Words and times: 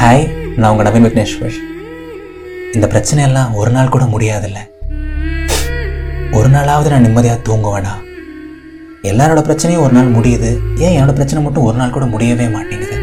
Hi 0.00 0.56
நான் 0.56 0.70
உங்கள் 0.70 0.86
நவீன் 0.86 1.04
விக்னேஸ்வர். 1.04 1.54
இந்த 2.72 2.86
பிரச்சனையெல்லாம் 2.86 3.52
ஒரு 3.52 3.70
நாள் 3.70 3.88
கூட 3.88 4.04
முடியாதுல்ல. 4.04 4.56
ஒரு 6.32 6.48
நாளாவது 6.48 6.88
நான் 6.88 7.00
நிம்மதியாக 7.00 7.40
தூங்குவேனா? 7.48 7.92
எல்லாரோட 9.02 9.40
பிரச்சனையும் 9.48 9.80
ஒரு 9.80 9.92
நாள் 9.92 10.12
முடியுது. 10.12 10.58
ஏன் 10.76 11.02
என்னோட 11.02 11.12
பிரச்சனை 11.12 11.44
மட்டும் 11.44 11.64
ஒரு 11.64 11.76
நாள் 11.76 11.90
கூட 11.90 12.06
முடியவே 12.06 12.48
மாட்டேங்குது? 12.48 12.98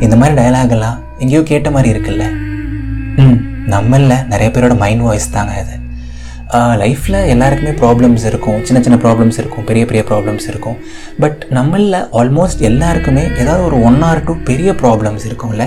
இந்த 0.00 0.16
மாதிரி 0.16 0.42
டயலாக் 0.42 0.70
எல்லாம் 0.70 1.02
எங்கேயோ 1.18 1.42
கேட்ட 1.42 1.70
மாதிரி 1.70 1.98
இருக்குல்ல? 1.98 2.30
ம் 3.16 3.38
நம்மள 3.66 4.26
நிறைய 4.26 4.50
பேரோட 4.54 4.76
மைண்ட் 4.76 5.02
வாய்ஸ் 5.02 5.30
தாங்க 5.30 5.60
இது 5.60 5.79
லைஃப்பில் 6.82 7.18
எல்லாருக்குமே 7.32 7.72
ப்ராப்ளம்ஸ் 7.82 8.24
இருக்கும். 8.30 8.58
சின்ன 8.68 8.78
சின்ன 8.84 8.96
ப்ராப்ளம்ஸ் 9.04 9.38
இருக்கும். 9.40 9.64
பெரிய 9.68 9.84
பெரிய 9.90 10.02
ப்ராப்ளம்ஸ் 10.10 10.46
இருக்கும். 10.52 10.76
பட் 11.22 11.40
நம்மளில் 11.56 11.98
ஆல்மோஸ்ட் 12.20 12.62
எல்லாருக்குமே 12.70 13.24
ஏதாவது 13.42 13.62
ஒரு 13.68 13.76
ஒன் 13.88 14.00
ஆர் 14.08 14.22
டூ 14.28 14.34
பெரிய 14.50 14.72
ப்ராப்ளம்ஸ் 14.82 15.26
இருக்கும்ல. 15.30 15.66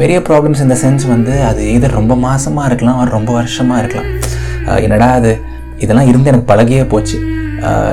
பெரிய 0.00 0.18
ப்ராப்ளம்ஸ் 0.28 0.62
இந்த 0.64 0.76
சென்ஸ் 0.82 1.04
வந்து 1.14 1.32
அது 1.50 1.62
இது 1.76 1.86
ரொம்ப 1.98 2.14
மாசமாக 2.26 2.68
இருக்கலாம் 2.70 3.00
ரொம்ப 3.16 3.30
வருஷமாக 3.38 3.80
இருக்கலாம். 3.82 4.10
என்னடா 4.86 5.08
அது? 5.20 5.32
இதெல்லாம் 5.84 6.08
இருந்து 6.10 6.30
எனக்கு 6.32 6.50
பழகியே 6.52 6.84
போச்சு. 6.92 7.18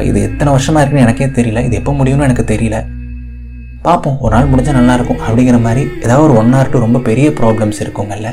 இது 0.10 0.20
எத்தனை 0.30 0.50
வருஷமாக 0.56 0.82
இருக்குன்னு 0.84 1.06
எனக்கே 1.08 1.28
தெரியல. 1.40 1.62
இது 1.68 1.76
எப்போ 1.82 1.94
முடியும்னு 2.00 2.28
எனக்கு 2.30 2.46
தெரியல. 2.54 2.80
பார்ப்போம். 3.88 4.18
ஒரு 4.26 4.34
நாள் 4.36 4.50
முடிஞ்சால் 4.52 4.80
நல்லாயிருக்கும் 4.80 5.22
அப்படிங்கிற 5.28 5.58
மாதிரி 5.68 5.84
ஏதாவது 6.06 6.26
ஒரு 6.28 6.36
ஒன் 6.42 6.54
ஆர் 6.60 6.72
டூ 6.74 6.80
ரொம்ப 6.88 7.02
பெரிய 7.10 7.30
ப்ராப்ளம்ஸ் 7.40 7.82
இருக்குங்கல்ல 7.84 8.30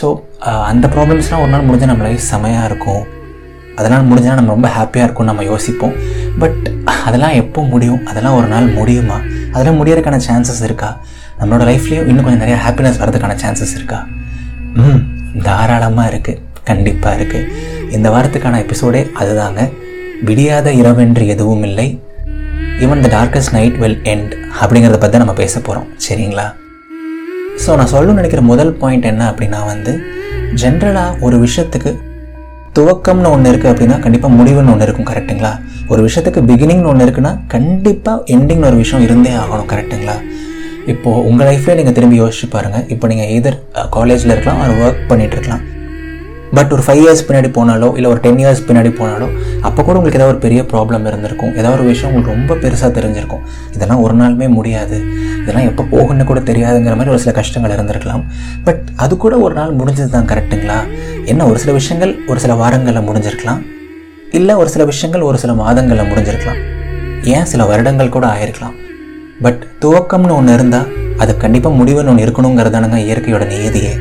ஸோ 0.00 0.08
uh, 0.48 0.62
அந்த 0.70 0.86
ப்ராப்ளம்ஸ்லாம் 0.94 1.42
ஒரு 1.44 1.50
நாள் 1.54 1.66
முடிஞ்சால் 1.68 1.90
நம்ம 1.92 2.04
லைஃப் 2.08 2.28
செமையாக 2.32 2.68
இருக்கும். 2.70 3.02
அதெல்லாம் 3.78 4.08
முடிஞ்சால் 4.10 4.38
நம்ம 4.38 4.52
ரொம்ப 4.56 4.68
ஹாப்பியாக 4.76 5.06
இருக்கும்னு 5.06 5.30
நம்ம 5.32 5.44
யோசிப்போம். 5.50 5.94
பட் 6.42 6.64
அதெல்லாம் 7.06 7.36
எப்போ 7.42 7.60
முடியும்? 7.72 8.02
அதெல்லாம் 8.10 8.36
ஒரு 8.40 8.48
நாள் 8.54 8.66
முடியுமா? 8.78 9.18
அதெல்லாம் 9.52 9.78
முடியறதுக்கான 9.80 10.20
சான்சஸ் 10.28 10.62
இருக்கா? 10.68 10.90
நம்மளோட 11.40 11.64
லைஃப்லேயும் 11.70 12.08
இன்னும் 12.10 12.24
கொஞ்சம் 12.26 12.42
நிறையா 12.44 12.58
ஹாப்பினஸ் 12.66 13.00
வரதுக்கான 13.02 13.36
சான்சஸ் 13.42 13.74
இருக்கா? 13.78 14.00
ம் 14.82 15.02
தாராளமாக 15.46 16.10
இருக்குது 16.12 16.40
கண்டிப்பாக 16.70 17.16
இருக்குது 17.18 17.48
இந்த 17.96 18.08
வாரத்துக்கான 18.16 18.60
எபிசோடே 18.66 19.02
அதுதாங்க. 19.22 19.60
விடியாத 20.28 20.72
இரவென்று 20.80 21.26
எதுவும் 21.36 21.66
இல்லை. 21.70 21.88
Even 22.84 23.04
the 23.06 23.10
darkest 23.18 23.54
night 23.58 23.78
will 23.84 24.00
end 24.14 24.34
அப்படிங்கிறத 24.62 24.98
பற்றி 24.98 25.14
தான் 25.16 25.24
நம்ம 25.26 25.38
பேச 25.44 25.54
போகிறோம் 25.60 25.88
சரிங்களா? 26.06 26.48
ஸோ 27.64 27.70
நான் 27.76 27.90
சொல்லணும்னு 27.92 28.20
நினைக்கிற 28.20 28.42
முதல் 28.42 28.72
பாயிண்ட் 28.72 29.04
என்ன 29.04 29.22
அப்படின்னா 29.30 29.58
வந்து 29.66 29.92
ஜென்ரலாக 30.62 31.18
ஒரு 31.20 31.36
விஷயத்துக்கு 31.38 31.90
துவக்கம்னு 32.72 33.30
ஒன்று 33.30 33.50
இருக்குது 33.52 33.72
அப்படின்னா 33.72 33.96
கண்டிப்பாக 34.00 34.34
முடிவுன்னு 34.34 34.72
ஒன்று 34.72 34.84
இருக்கும் 34.84 35.08
கரெக்ட்டுங்களா 35.10 35.52
ஒரு 35.88 36.02
விஷயத்துக்கு 36.02 36.40
பிகினிங்னு 36.40 36.90
ஒன்று 36.92 37.06
இருக்குன்னா 37.06 37.32
கண்டிப்பாக 37.46 38.22
எண்டிங்னு 38.26 38.66
ஒரு 38.66 38.76
விஷயம் 38.76 39.02
இருந்தே 39.02 39.32
ஆகணும் 39.32 39.70
கரெக்ட்டுங்களா 39.72 40.16
இப்போது 40.86 41.24
உங்கள் 41.28 41.48
லைஃப்லேயே 41.48 41.76
நீங்கள் 41.76 41.92
திரும்பி 41.92 42.20
யோசிச்சு 42.20 42.46
பாருங்கள் 42.50 42.84
இப்போ 42.88 43.06
நீங்கள் 43.06 43.32
எதர் 43.38 43.58
காலேஜில் 43.90 44.30
இருக்கலாம் 44.30 44.60
ஒரு 44.64 44.74
ஒர்க் 44.84 45.08
பண்ணிகிட்டு 45.08 45.36
இருக்கலாம். 45.36 45.64
பட் 46.54 46.72
ஒரு 46.72 46.82
ஃபைவ் 46.86 47.00
இயர்ஸ் 47.02 47.22
பின்னாடி 47.28 47.48
போனாலோ 47.56 47.94
இல்லை 47.94 48.10
ஒரு 48.10 48.20
டென் 48.20 48.36
இயர்ஸ் 48.36 48.62
பின்னாடி 48.68 48.90
போனாலோ 49.00 49.26
அப்போ 49.60 49.82
கூட 49.82 49.98
உங்களுக்கு 49.98 50.18
ஏதாவது 50.18 50.32
ஒரு 50.32 50.38
பெரிய 50.38 50.62
ப்ராப்ளம் 50.62 51.06
இருந்திருக்கும். 51.06 51.56
ஏதாவது 51.56 51.78
ஒரு 51.78 51.88
விஷயம் 51.88 52.14
உங்களுக்கு 52.14 52.36
ரொம்ப 52.38 52.54
பெருசாக 52.54 52.90
தெரிஞ்சிருக்கும். 52.98 53.42
இதெல்லாம் 53.74 54.00
ஒரு 54.00 54.14
நாளுமே 54.14 54.48
முடியாது. 54.48 55.02
இதெல்லாம் 55.42 55.64
எப்போ 55.64 55.82
போகணும்னு 55.82 56.24
கூட 56.24 56.40
தெரியாதுங்கிற 56.40 56.90
மாதிரி 56.90 57.08
ஒரு 57.08 57.18
சில 57.18 57.32
கஷ்டங்கள் 57.32 57.70
இருந்திருக்கலாம். 57.70 58.24
பட் 58.64 58.82
அது 58.96 59.16
கூட 59.16 59.38
ஒரு 59.38 59.54
நாள் 59.54 59.76
முடிஞ்சது 59.76 60.08
தான் 60.08 60.26
கரெக்டுங்களா 60.26 60.78
என்ன 61.24 61.46
ஒரு 61.46 61.58
சில 61.58 61.72
விஷயங்கள் 61.72 62.18
ஒரு 62.26 62.40
சில 62.40 62.54
வாரங்களில் 62.54 63.08
முடிஞ்சிருக்கலாம்? 63.08 63.60
இல்லை 64.30 64.54
ஒரு 64.54 64.68
சில 64.68 64.84
விஷயங்கள் 64.84 65.20
ஒரு 65.20 65.38
சில 65.38 65.52
மாதங்களில் 65.54 66.10
முடிஞ்சிருக்கலாம். 66.12 66.60
ஏன்? 67.22 67.44
சில 67.44 67.64
வருடங்கள் 67.64 68.08
கூட 68.08 68.26
ஆயிருக்கலாம். 68.26 68.76
பட் 69.42 69.66
துவக்கம்னு 69.80 70.30
ஒன்று 70.30 70.52
இருந்தால் 70.52 70.88
அது 71.18 71.36
கண்டிப்பாக 71.36 71.84
முடிவுன்னு 71.84 72.06
ஒன்று 72.06 72.26
இருக்கணுங்கிறதானுங்க 72.26 72.98
இயற்கையோட 73.08 73.44
நியதியே 73.52 73.92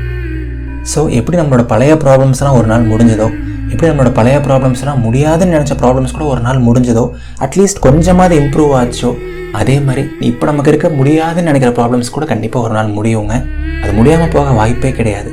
ஸோ 0.92 1.00
எப்படி 1.20 1.38
நம்மளோட 1.40 1.64
பழைய 1.72 1.94
ப்ராப்ளம்ஸ்லாம் 2.04 2.58
ஒரு 2.60 2.68
நாள் 2.72 2.90
முடிஞ்சதோ 2.92 3.28
எப்படி 3.72 3.88
நம்மளோட 3.90 4.12
பழைய 4.20 4.38
ப்ராப்ளம்ஸ்லாம் 4.46 5.02
முடியாதுன்னு 5.06 5.56
நினச்ச 5.58 5.74
ப்ராப்ளம்ஸ் 5.82 6.14
கூட 6.18 6.26
ஒரு 6.26 6.42
நாள் 6.42 6.60
முடிஞ்சதோ 6.68 7.04
அட்லீஸ்ட் 7.46 7.82
கொஞ்சமாவது 7.88 8.36
இம்ப்ரூவ் 8.44 8.72
ஆச்சோ 8.80 9.12
அதே 9.60 9.76
மாதிரி 9.80 10.04
இப்போ 10.30 10.46
நமக்கு 10.46 10.72
இருக்க 10.72 10.90
முடியாதுன்னு 10.90 11.50
நினைக்கிற 11.50 11.72
ப்ராப்ளம்ஸ் 11.80 12.14
கூட 12.16 12.26
கண்டிப்பாக 12.26 12.66
ஒரு 12.66 12.74
நாள் 12.74 12.90
முடியுங்க. 12.98 13.36
அது 13.84 13.92
முடியாமல் 13.94 14.34
போக 14.36 14.50
வாய்ப்பே 14.52 14.92
கிடையாது. 14.92 15.32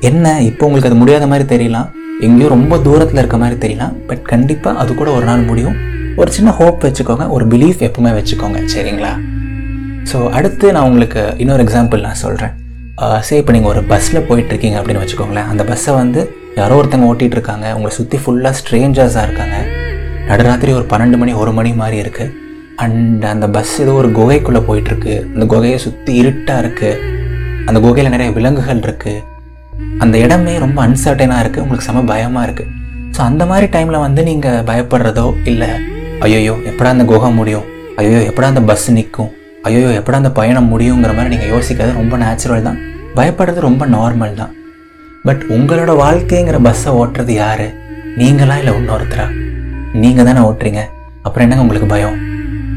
என்ன 0.00 0.42
இப்போ 0.42 0.66
உங்களுக்கு 0.66 0.90
அது 0.90 1.00
முடியாத 1.02 1.26
மாதிரி 1.26 1.46
தெரியலாம். 1.54 1.88
எங்கேயோ 2.20 2.48
ரொம்ப 2.48 2.78
தூரத்தில் 2.86 3.20
இருக்க 3.22 3.36
மாதிரி 3.36 3.58
தெரியலாம். 3.64 3.94
பட் 4.08 4.22
கண்டிப்பாக 4.22 4.78
அது 4.78 4.94
கூட 4.94 5.10
ஒரு 5.10 5.24
நாள் 5.24 5.44
முடியும். 5.50 5.76
ஒரு 6.16 6.30
சின்ன 6.38 6.50
ஹோப் 6.50 6.86
வச்சுக்கோங்க. 6.86 7.26
ஒரு 7.28 7.44
பிலீஃப் 7.46 7.82
எப்பவுமே 7.88 8.12
வச்சுக்கோங்க. 8.18 8.60
சரிங்களா? 8.74 9.12
ஸோ 10.12 10.30
அடுத்து 10.30 10.72
நான் 10.72 10.88
உங்களுக்கு 10.90 11.22
இன்னொரு 11.38 11.64
எக்ஸாம்பிள் 11.66 12.00
நான் 12.00 12.22
சொல்கிறேன் 12.24 12.54
சே 13.26 13.36
இப்போ 13.40 13.52
நீங்கள் 13.54 13.70
ஒரு 13.72 13.80
பஸ்ஸில் 13.90 14.24
போயிட்டுருக்கீங்க 14.28 14.76
அப்படின்னு 14.80 15.02
வச்சுக்கோங்களேன். 15.02 15.48
அந்த 15.52 15.62
பஸ்ஸை 15.70 15.92
வந்து 15.98 16.20
யாரோ 16.60 16.76
ஒருத்தங்க 16.80 17.08
ஓட்டிகிட்டு 17.10 17.36
இருக்காங்க 17.38 17.66
உங்களை 17.76 17.92
சுற்றி 17.98 18.16
ஃபுல்லாக 18.22 18.54
ஸ்ட்ரேஞ்சர்ஸாக 18.60 19.26
இருக்காங்க. 19.28 19.56
நடுராத்திரி 20.30 20.72
ஒரு 20.78 20.86
பன்னெண்டு 20.92 21.18
மணி 21.20 21.32
ஒரு 21.42 21.52
மணி 21.58 21.70
மாதிரி 21.82 21.98
இருக்குது 22.04 22.32
அண்ட் 22.84 23.24
அந்த 23.34 23.46
பஸ் 23.56 23.74
ஏதோ 23.84 23.92
ஒரு 24.00 24.08
குகைக்குள்ளே 24.18 24.62
போயிட்டுருக்கு. 24.68 25.14
அந்த 25.34 25.44
குகையை 25.52 25.78
சுற்றி 25.86 26.12
இருட்டாக 26.22 26.62
இருக்குது 26.64 27.16
அந்த 27.68 27.78
குகையில் 27.86 28.14
நிறைய 28.14 28.30
விலங்குகள் 28.38 28.84
இருக்குது 28.88 29.24
அந்த 30.02 30.14
இடமே 30.24 30.52
ரொம்ப 30.64 30.78
அன்சர்டனாக 30.86 31.42
இருக்குது 31.44 31.62
உங்களுக்கு 31.64 31.86
செம 31.88 32.04
பயமாக 32.12 32.46
இருக்குது 32.46 32.70
ஸோ 33.16 33.20
அந்த 33.30 33.42
மாதிரி 33.50 33.66
டைமில் 33.74 34.04
வந்து 34.06 34.22
நீங்கள் 34.30 34.64
பயப்படுறதோ 34.70 35.26
இல்லை 35.52 35.70
ஐயோயோ 36.26 36.54
எப்படா 36.70 36.90
அந்த 36.94 37.04
குகை 37.10 37.28
முடியும்? 37.40 37.66
ஐயோ 38.00 38.20
எப்படா 38.30 38.48
அந்த 38.52 38.62
பஸ் 38.70 38.86
நிற்கும் 38.96 39.30
ஐயோ 39.68 39.88
எப்படா 39.98 40.18
அந்த 40.20 40.30
பயணம் 40.38 40.70
முடியுங்கிற 40.72 41.12
மாதிரி 41.16 41.32
நீங்கள் 41.34 41.52
யோசிக்கிறது 41.54 41.98
ரொம்ப 42.00 42.16
நேச்சுரல் 42.22 42.66
தான். 42.68 42.78
பயப்படுறது 43.16 43.60
ரொம்ப 43.66 43.86
நார்மல் 43.86 44.38
தான். 44.40 44.52
பட் 45.26 45.42
உங்களோட 45.56 45.92
வாழ்க்கைங்கிற 46.04 46.58
பஸ்ஸை 46.66 46.92
ஓட்டுறது 47.00 47.32
யார்? 47.42 47.66
நீங்களா 48.20 48.56
இல்லை 48.60 48.72
இன்னொருத்தரா? 48.78 49.26
நீங்கள் 50.02 50.26
தானே 50.28 50.40
ஓட்டுறீங்க. 50.48 50.82
அப்புறம் 51.22 51.44
என்னங்க 51.44 51.64
உங்களுக்கு 51.64 51.88
பயம்? 51.94 52.16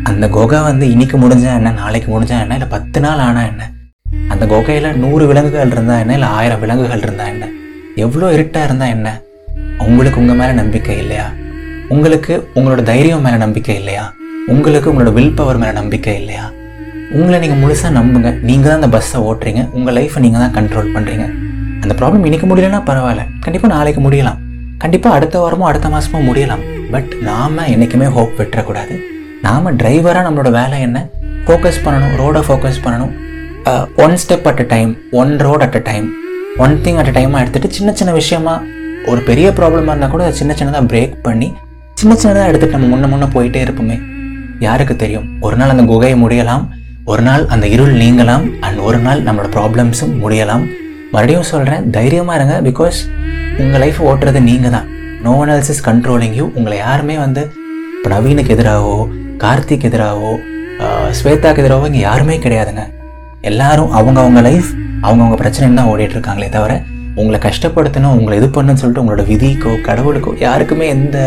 அந்த 0.09 0.25
குகை 0.35 0.59
வந்து 0.69 0.85
இன்னைக்கு 0.93 1.17
முடிஞ்சா 1.17 1.51
என்ன 1.59 1.71
நாளைக்கு 1.81 2.09
முடிஞ்சா 2.13 2.37
என்ன 2.43 2.53
இல்லை 2.53 2.69
பத்து 2.75 2.99
நாள் 2.99 3.19
ஆனால் 3.27 3.49
என்ன? 3.51 3.63
அந்த 4.33 4.45
குகையில் 4.53 4.97
நூறு 5.03 5.27
விலங்குகள் 5.29 5.73
இருந்தால் 5.75 6.01
என்ன 6.03 6.13
இல்லை 6.13 6.29
ஆயிரம் 6.37 6.61
விலங்குகள் 6.63 7.03
இருந்தால் 7.07 7.27
என்ன? 7.27 7.45
எவ்வளோ 7.95 8.29
இருட்டாக 8.37 8.67
இருந்தால் 8.69 8.93
என்ன? 8.97 9.09
உங்களுக்கு 9.87 10.19
உங்கள் 10.19 10.39
மேலே 10.41 10.53
நம்பிக்கை 10.61 10.97
இல்லையா? 10.97 11.27
உங்களுக்கு 11.89 12.33
உங்களோட 12.55 12.83
தைரியம் 12.83 13.25
மேலே 13.27 13.37
நம்பிக்கை 13.37 13.75
இல்லையா? 13.75 14.03
உங்களுக்கு 14.53 14.89
உங்களோட 14.91 15.13
வில் 15.13 15.37
பவர் 15.39 15.57
மேலே 15.57 15.71
நம்பிக்கை 15.71 16.15
இல்லையா? 16.21 16.45
உங்களை 17.19 17.37
நீங்கள் 17.43 17.61
முழுசாக 17.61 17.91
நம்புங்க. 17.97 18.29
நீங்கள் 18.47 18.69
தான் 18.69 18.79
அந்த 18.79 18.89
பஸ்ஸை 18.95 19.19
ஓட்டுறீங்க. 19.29 19.61
உங்கள் 19.77 19.95
லைஃப்பை 19.97 20.19
நீங்கள் 20.25 20.43
தான் 20.43 20.53
கண்ட்ரோல் 20.57 20.91
பண்ணுறீங்க 20.95 21.25
அந்த 21.83 21.93
ப்ராப்ளம் 21.99 22.25
இன்றைக்கி 22.27 22.47
முடியலன்னா 22.51 22.79
பரவாயில்ல. 22.89 23.23
கண்டிப்பாக 23.45 23.71
நாளைக்கு 23.75 24.01
முடியலாம். 24.05 24.39
கண்டிப்பாக 24.83 25.17
அடுத்த 25.17 25.35
வாரமோ 25.43 25.65
அடுத்த 25.69 25.87
மாதமோ 25.93 26.19
முடியலாம். 26.29 26.63
பட் 26.93 27.11
நாம் 27.29 27.57
என்றைக்குமே 27.73 28.07
ஹோப் 28.17 28.33
விட்டுறக்கூடாது. 28.39 28.95
நாம் 29.45 29.67
டிரைவராக 29.81 30.23
நம்மளோட 30.27 30.49
வேலை 30.59 30.79
என்ன? 30.87 30.99
ஃபோக்கஸ் 31.45 31.79
பண்ணணும் 31.85 32.13
ரோடை 32.21 32.41
ஃபோக்கஸ் 32.47 32.81
பண்ணணும். 32.85 33.13
One 34.03 34.15
step 34.23 34.47
at 34.51 34.61
a 34.63 34.67
time 34.73 34.91
one 35.21 35.31
road 35.45 35.63
at 35.65 35.77
a 35.79 35.81
time 35.89 36.05
one 36.65 36.75
thing 36.85 36.99
at 37.01 37.09
a 37.11 37.13
டைமாக 37.17 37.41
எடுத்துகிட்டு 37.43 37.77
சின்ன 37.77 37.89
சின்ன 37.99 38.11
விஷயமா 38.19 38.55
ஒரு 39.11 39.21
பெரிய 39.29 39.47
ப்ராப்ளமாக 39.57 39.93
இருந்தால் 39.93 40.13
கூட 40.13 40.23
அதை 40.27 40.35
சின்ன 40.39 40.53
சின்னதாக 40.59 40.85
பிரேக் 40.91 41.15
பண்ணி 41.27 41.49
சின்ன 42.01 42.13
சின்னதாக 42.21 42.49
எடுத்துகிட்டு 42.51 42.77
நம்ம 42.77 42.89
முன்ன 42.93 43.09
முன்னே 43.11 43.27
போயிட்டே 43.35 43.61
இருப்போமே. 43.65 43.97
யாருக்கு 44.67 44.95
தெரியும்? 45.03 45.27
ஒரு 45.45 45.55
நாள் 45.59 45.73
அந்த 45.73 45.85
குகையை 45.91 46.15
முடியலாம். 46.23 46.63
ஒரு 47.09 47.21
நாள் 47.27 47.43
அந்த 47.53 47.65
இருள் 47.75 47.93
நீங்கலாம் 48.01 48.43
அண்ட் 48.65 48.79
ஒரு 48.87 48.97
நாள் 49.05 49.21
நம்மளோட 49.27 49.49
ப்ராப்ளம்ஸும் 49.55 50.13
முடியலாம். 50.23 50.65
மறுபடியும் 51.13 51.47
சொல்கிறேன் 51.51 51.85
தைரியமாக 51.95 52.37
இருங்க 52.39 52.55
பிகாஸ் 52.67 52.97
உங்கள் 53.61 53.81
லைஃப் 53.83 53.99
ஓட்டுறது 54.09 54.39
நீங்கள் 54.49 54.73
தான் 54.75 54.87
no 55.25 55.31
one 55.41 55.51
else 55.53 55.71
is 55.73 55.83
controlling 55.87 56.35
you 56.39 56.45
உங்களை 56.57 56.77
யாருமே 56.85 57.15
வந்து 57.23 57.41
இப்போ 57.95 58.09
நவீனுக்கு 58.13 58.53
எதிராகவோ 58.57 58.95
கார்த்திக் 59.43 59.87
எதிராகவோ 59.89 60.33
ஸ்வேதாக்கு 61.19 61.61
எதிராகவோ 61.63 61.89
இங்கே 61.91 62.03
யாருமே 62.09 62.37
கிடையாதுங்க. 62.45 62.85
எல்லாரும் 63.51 63.91
அவங்கவுங்க 63.99 64.41
லைஃப் 64.49 64.71
அவங்கவுங்க 65.05 65.37
பிரச்சனைன்னு 65.43 65.79
தான் 65.81 65.91
ஓடிட்டுருக்காங்களே 65.93 66.49
தவிர 66.57 66.73
உங்களை 67.21 67.39
கஷ்டப்படுத்தணும் 67.47 68.15
உங்களை 68.19 68.35
இது 68.41 68.49
பண்ணுன்னு 68.57 68.81
சொல்லிட்டு 68.81 69.03
உங்களோட 69.03 69.25
விதிக்கோ 69.31 69.73
கடவுளுக்கோ 69.89 70.33
யாருக்குமே 70.47 70.87
எந்த 70.97 71.17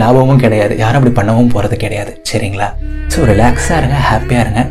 லாபமும் 0.00 0.42
கிடையாது. 0.44 0.72
யாரும் 0.82 0.98
அப்படி 1.00 1.14
பண்ணவும் 1.20 1.52
போகிறது 1.54 1.76
கிடையாது. 1.84 2.12
சரிங்களா? 2.30 2.68
ஸோ 3.12 3.20
ரிலாக்ஸாக 3.30 3.78
இருங்க 3.80 3.98
ஹாப்பியாக 4.10 4.44
இருங்க. 4.44 4.62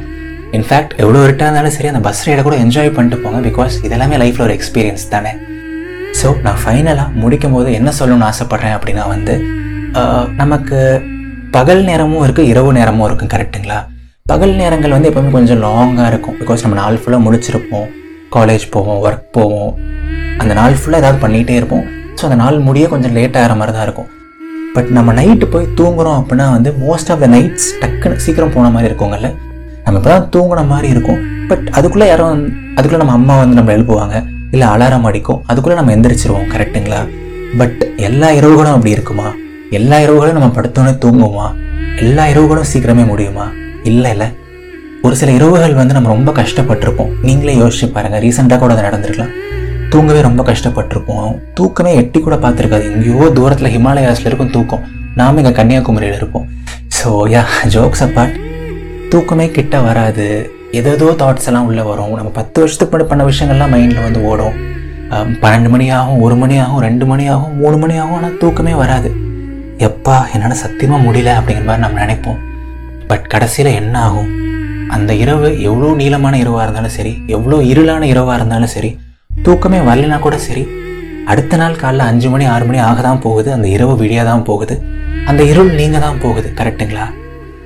இன்ஃபேக்ட் 0.58 0.94
எவ்வளோ 1.04 1.20
இருட்டாக 1.26 1.48
இருந்தாலும் 1.48 1.76
சரி 1.76 1.90
அந்த 1.92 2.02
பஸ் 2.08 2.24
ரைடை 2.28 2.42
கூட 2.48 2.56
என்ஜாய் 2.64 2.94
பண்ணிட்டு 2.96 3.18
போங்க 3.24 3.40
பிகாஸ் 3.48 3.76
இதெல்லாமே 3.88 4.18
லைஃப்பில் 4.24 4.46
ஒரு 4.48 4.56
எக்ஸ்பீரியன்ஸ் 4.58 5.06
தானே. 5.14 5.32
ஸோ 6.20 6.28
நான் 6.46 6.60
ஃபைனலாக 6.64 7.08
முடிக்கும் 7.22 7.56
போது 7.58 7.70
என்ன 7.80 7.90
சொல்லணும்னு 8.00 8.28
ஆசைப்பட்றேன் 8.32 8.76
அப்படின்னா 8.78 9.06
வந்து 9.14 9.36
நமக்கு 10.42 10.80
பகல் 11.56 11.84
நேரமும் 11.90 12.24
இருக்குது 12.26 12.50
இரவு 12.54 12.72
நேரமும் 12.80 13.06
இருக்கும் 13.10 13.32
கரெக்ட்டுங்களா 13.34 13.80
பகல் 14.32 14.56
நேரங்கள் 14.62 14.96
வந்து 14.96 15.10
எப்போவுமே 15.10 15.32
கொஞ்சம் 15.36 15.62
லாங்காக 15.66 16.08
இருக்கும். 16.12 16.36
பிகாஸ் 16.42 16.64
நம்ம 16.66 16.78
நாள் 16.82 17.00
ஃபுல்லாக 17.02 17.26
முடிச்சிருப்போம் 17.26 17.88
காலேஜ் 18.36 18.66
போவோம் 18.76 19.00
ஒர்க் 19.08 19.28
போவோம். 19.38 19.72
அந்த 20.42 20.54
நாள் 20.60 20.80
ஃபுல்லாக 20.82 21.02
ஏதாவது 21.04 21.20
பண்ணிகிட்டே 21.26 21.56
இருப்போம். 21.60 21.86
ஸோ 22.18 22.24
அந்த 22.28 22.38
நாள் 22.44 22.58
முடிய 22.68 22.86
கொஞ்சம் 22.94 23.16
லேட் 23.18 23.38
ஆகிற 23.42 23.56
மாதிரி 23.60 23.76
தான் 23.78 23.86
இருக்கும். 23.88 24.10
பட் 24.76 24.90
நம்ம 24.98 25.14
நைட்டு 25.20 25.46
போய் 25.54 25.68
தூங்குறோம் 25.80 26.18
அப்படின்னா 26.22 26.48
வந்து 26.56 26.72
மோஸ்ட் 26.86 27.12
ஆஃப் 27.14 27.22
த 27.26 27.30
நைட்ஸ் 27.36 27.68
டக்குன்னு 27.84 28.24
சீக்கிரம் 28.26 28.56
போன 28.56 28.72
மாதிரி 28.76 28.90
இருக்குங்கல்ல 28.92 29.30
நம்ம 29.88 30.00
இப்போ 30.00 30.10
தான் 30.14 30.26
தூங்கின 30.36 30.68
மாதிரி 30.72 30.88
இருக்கும். 30.94 31.20
பட் 31.50 31.68
அதுக்குள்ளே 31.78 32.08
யாரும் 32.08 32.40
அதுக்குள்ளே 32.78 33.02
நம்ம 33.04 33.14
அம்மா 33.20 33.38
வந்து 33.38 33.56
நம்ம 33.56 33.72
எழுப்புவாங்க. 33.72 34.16
இல்லை 34.52 34.68
அலாரம் 34.68 35.06
அடிக்கும். 35.10 35.44
அதுக்குள்ளே 35.46 35.78
நம்ம 35.80 35.94
எந்திரிச்சிருவோம் 35.96 36.48
கரெக்டுங்களா 36.54 37.00
பட் 37.60 37.82
எல்லா 38.08 38.32
இரவுகளும் 38.32 38.74
அப்படி 38.74 38.92
இருக்குமா? 38.92 39.28
எல்லா 39.78 39.98
இரவுகளும் 39.98 40.38
நம்ம 40.38 40.50
படுத்தோன்னே 40.58 40.94
தூங்குவோமா? 41.04 41.48
எல்லா 41.98 42.26
இரவுகளும் 42.28 42.68
சீக்கிரமே 42.74 43.06
முடியுமா? 43.12 43.46
இல்லை 43.84 44.12
இல்லை. 44.12 44.28
ஒரு 45.02 45.16
சில 45.16 45.32
இரவுகள் 45.32 45.74
வந்து 45.74 45.94
நம்ம 45.94 46.10
ரொம்ப 46.10 46.32
கஷ்டப்பட்டிருப்போம். 46.32 47.12
நீங்களே 47.22 47.56
யோசிச்சு 47.56 47.92
பாருங்கள் 47.92 48.22
ரீசெண்டாக 48.26 48.58
கூட 48.58 48.74
அது 48.74 48.86
நடந்திருக்கலாம். 48.88 49.34
தூங்கவே 49.90 50.22
ரொம்ப 50.22 50.44
கஷ்டப்பட்டிருப்போம். 50.44 51.40
தூக்கமே 51.54 51.96
எட்டி 51.96 52.20
கூட 52.20 52.36
பார்த்துருக்காது. 52.36 52.86
எங்கேயோ 52.94 53.30
தூரத்தில் 53.30 53.74
ஹிமாலயாஸில் 53.78 54.26
இருக்கும் 54.26 54.50
தூக்கம். 54.50 54.84
நாம 55.16 55.42
இங்கே 55.42 55.52
கன்னியாகுமரியில் 55.52 56.16
இருப்போம். 56.16 56.48
ஸோ 56.98 57.10
யா 57.36 57.46
ஜோக்ஸ் 57.76 58.04
அப்பார்ட் 58.08 58.36
தூக்கமே 59.12 59.46
கிட்ட 59.58 59.76
வராது. 59.88 60.26
ஏதேதோ 60.78 61.10
தாட்ஸ் 61.22 61.48
எல்லாம் 61.50 61.68
உள்ளே 61.70 61.84
வரும். 61.90 62.16
நம்ம 62.20 62.32
பத்து 62.38 62.58
வருஷத்துக்கு 62.62 62.92
முன்னாடி 62.94 63.10
பண்ண 63.12 63.24
விஷயங்கள்லாம் 63.30 63.72
மைண்டில் 63.74 64.06
வந்து 64.08 64.22
ஓடும். 64.30 64.56
பன்னெண்டு 65.42 65.70
மணி 65.74 65.86
ஆகும் 65.98 66.22
ஒரு 66.26 66.36
மணி 66.42 66.56
ஆகும் 66.64 66.82
ரெண்டு 66.86 67.06
மணி 67.12 67.26
ஆகும் 67.34 67.54
மூணு 67.62 67.78
மணி 67.84 67.96
ஆகும் 68.02 68.18
ஆனால் 68.18 68.36
தூக்கமே 68.42 68.74
வராது. 68.82 69.10
எப்பா 69.88 70.16
என்னால் 70.34 70.62
சத்தியமாக 70.64 71.06
முடியல 71.08 71.36
அப்படிங்கிற 71.40 71.66
மாதிரி 71.70 71.84
நம்ம 71.86 72.00
நினைப்போம். 72.04 72.40
பட் 73.12 73.26
கடைசியில் 73.34 73.70
என்ன 73.82 73.96
ஆகும்? 74.08 74.30
அந்த 74.96 75.12
இரவு 75.24 75.48
எவ்வளோ 75.70 75.92
நீளமான 76.02 76.36
இரவாக 76.44 76.66
இருந்தாலும் 76.66 76.96
சரி 76.98 77.14
எவ்வளோ 77.36 77.60
இருளான 77.72 78.04
இரவாக 78.14 78.38
இருந்தாலும் 78.40 78.74
சரி 78.76 78.92
தூக்கமே 79.46 79.80
வரலைனா 79.90 80.18
கூட 80.26 80.38
சரி 80.48 80.64
அடுத்த 81.32 81.58
நாள் 81.62 81.80
காலைல 81.84 82.08
அஞ்சு 82.12 82.28
மணி 82.34 82.46
ஆறு 82.56 82.66
மணி 82.68 82.80
ஆக 82.90 83.00
தான் 83.08 83.24
போகுது. 83.28 83.50
அந்த 83.56 83.68
இரவு 83.76 83.94
விடியாக 84.02 84.26
தான் 84.32 84.46
போகுது. 84.50 84.76
அந்த 85.30 85.42
இருள் 85.52 85.72
நீங்கள் 85.80 86.06
தான் 86.08 86.22
போகுது 86.26 86.50
கரெக்டுங்களா 86.60 87.08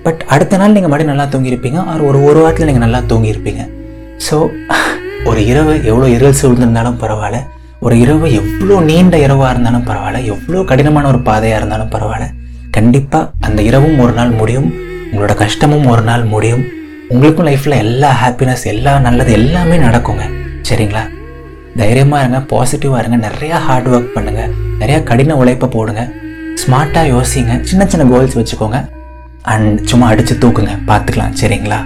பட் 0.06 0.22
அடுத்த 0.34 0.58
நாள் 0.60 0.76
நீங்கள் 0.76 0.92
மறுபடியும் 0.92 1.14
நல்லா 1.14 1.28
தூங்கியிருப்பீங்க. 1.34 1.80
ஆர் 1.92 2.02
ஒரு 2.10 2.20
ஒரு 2.28 2.40
வாரத்தில் 2.44 2.70
நீங்கள் 2.70 2.86
நல்லா 2.86 3.02
தூங்கியிருப்பீங்க. 3.12 3.64
ஸோ 4.28 4.38
ஒரு 5.30 5.42
இரவு 5.52 5.74
எவ்வளோ 5.90 6.08
இருள் 6.18 6.38
சூழ்ந்திருந்தாலும் 6.42 7.00
பரவாயில்ல. 7.02 7.40
ஒரு 7.86 7.96
இரவு 8.04 8.28
எவ்வளோ 8.40 8.76
நீண்ட 8.90 9.16
இரவாக 9.26 9.52
இருந்தாலும் 9.54 9.86
பரவாயில்ல. 9.90 10.20
எவ்வளோ 10.34 10.64
கடினமான 10.72 11.08
ஒரு 11.12 11.20
பாதையாக 11.28 11.60
இருந்தாலும் 11.62 11.92
பரவாயில்ல. 11.96 12.28
கண்டிப்பாக 12.78 13.30
அந்த 13.48 13.60
இரவும் 13.70 14.00
ஒரு 14.04 14.14
நாள் 14.20 14.32
முடியும். 14.40 14.68
உங்களோட 15.12 15.34
கஷ்டமும் 15.44 15.88
ஒரு 15.94 16.04
நாள் 16.10 16.24
முடியும். 16.34 16.64
உங்களுக்கும் 17.14 17.48
லைஃப்பில் 17.50 17.82
எல்லா 17.86 18.10
ஹாப்பினஸ் 18.22 18.64
எல்லா 18.74 18.94
நல்லது 19.08 19.32
எல்லாமே 19.40 19.78
நடக்குங்க. 19.88 20.26
சரிங்களா? 20.70 21.04
தைரியமாக 21.82 22.22
இருங்க 22.24 22.40
பாசிட்டிவாக 22.54 23.02
இருங்க 23.02 23.18
நிறையா 23.28 23.58
ஹார்ட் 23.68 23.90
ஒர்க் 23.94 24.16
பண்ணுங்கள் 24.16 24.52
நிறையா 24.82 25.00
கடின 25.10 25.36
உழைப்பை 25.42 25.70
போடுங்க. 25.76 26.04
ஸ்மார்ட்டாக 26.64 27.12
யோசிங்க. 27.16 27.54
சின்ன 27.70 27.86
சின்ன 27.92 28.06
கோல்ஸ் 28.14 28.38
வச்சுக்கோங்க. 28.40 28.80
அண்ட் 29.42 29.88
சும்மா 29.88 30.08
அடித்து 30.08 30.38
தூக்குங்க. 30.38 30.78
பார்த்துக்கலாம். 30.88 31.34
சரிங்களா? 31.42 31.86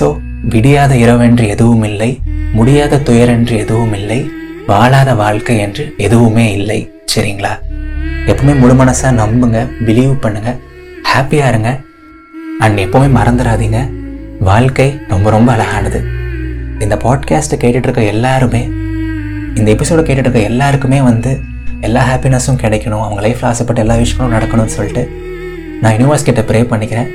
ஸோ 0.00 0.18
விடியாத 0.48 0.94
இரவென்று 0.94 1.46
எதுவும் 1.46 1.82
இல்லை 1.82 2.20
முடியாத 2.52 2.96
துயரென்று 2.96 3.56
எதுவும் 3.56 3.92
இல்லை 3.92 4.30
வாழாத 4.66 5.14
வாழ்க்கை 5.14 5.58
என்று 5.58 5.94
எதுவுமே 5.96 6.52
இல்லை. 6.52 6.92
சரிங்களா? 7.16 7.58
எப்பவுமே 8.26 8.58
முழு 8.58 8.74
மனசாக 8.74 9.14
நம்புங்க. 9.22 9.68
பிலீவ் 9.86 10.12
பண்ணுங்க. 10.20 10.56
ஹாப்பியாக 11.14 11.48
இருங்க. 11.48 11.80
அண்ட் 12.58 12.78
எப்பவுமே 12.78 13.08
மறந்துடாதீங்க. 13.16 13.90
வாழ்க்கை 14.40 15.00
ரொம்ப 15.08 15.30
ரொம்ப 15.30 15.52
அழகானது. 15.52 16.04
இந்த 16.78 16.96
பாட்காஸ்ட்டை 16.96 17.60
கேட்டுட்ருக்க 17.60 18.06
எல்லாருமே 18.06 18.70
இந்த 19.54 19.70
எபிசோடை 19.70 20.04
கேட்டுட்ருக்க 20.04 20.42
எல்லாருக்குமே 20.42 21.02
வந்து 21.02 21.40
எல்லா 21.80 22.14
ஹாப்பினஸும் 22.14 22.62
கிடைக்கணும். 22.62 23.02
அவங்க 23.02 23.28
லைஃப்பில் 23.28 23.44
ஆசைப்பட்ட 23.44 23.80
எல்லா 23.80 23.94
விஷயங்களும் 23.94 24.36
நடக்கணும்னு 24.36 24.76
சொல்லிட்டு 24.76 25.25
நான் 25.82 25.94
யூனிவர்ஸ் 25.96 26.26
கிட்ட 26.28 26.42
ப்ரே 26.50 26.60
பண்ணிக்கிறேன். 26.72 27.08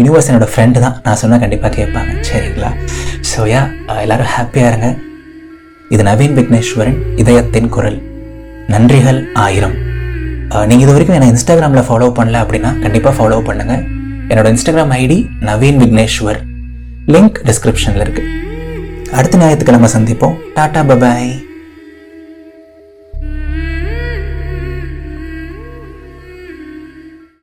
யூனிவர்ஸ் 0.00 0.28
என்னோட 0.30 0.46
ஃப்ரெண்டு 0.52 0.82
தான். 0.84 0.96
நான் 1.06 1.18
சொன்னால் 1.22 1.42
கண்டிப்பாக 1.44 1.72
கேட்பாங்க. 1.78 2.12
சரிங்களா? 2.28 2.70
ஸோ 3.30 3.40
யா 3.52 3.62
எல்லோரும் 4.04 4.30
ஹாப்பியாக 4.36 4.70
இருங்க. 4.72 4.88
இது 5.94 6.02
நவீன் 6.10 6.36
விக்னேஸ்வரன் 6.38 6.98
இதயத்தின் 7.22 7.72
குரல். 7.76 7.98
நன்றிகள் 8.74 9.20
ஆயிரம். 9.46 9.76
நீங்கள் 10.70 10.84
இது 10.84 10.94
வரைக்கும் 10.94 11.16
என்னை 11.18 11.28
இன்ஸ்டாகிராமில் 11.34 11.86
ஃபாலோ 11.88 12.08
பண்ணல 12.18 12.40
அப்படின்னா 12.44 12.70
கண்டிப்பாக 12.84 13.14
ஃபாலோ 13.18 13.38
பண்ணுங்கள் 13.48 13.82
என்னோட 14.30 14.48
Instagram 14.54 14.92
ID 15.02 15.18
Naveen 15.48 15.80
Vigneshwar. 15.82 16.40
Link 17.14 17.38
டிஸ்கிரிப்ஷனில் 17.48 18.04
இருக்குது 18.06 18.28
அடுத்த 19.18 19.40
ஞாயிற்றுக்கிழமை 19.40 19.88
சந்திப்போம். 19.94 20.36
Tata 20.58 20.82
bye bye 20.90 21.32